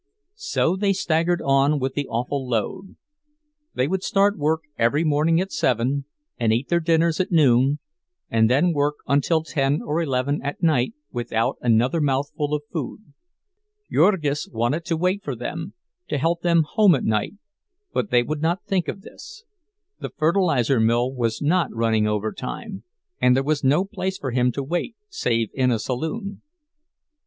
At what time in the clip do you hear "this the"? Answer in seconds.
19.03-20.09